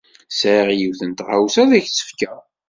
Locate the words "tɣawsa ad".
1.13-1.71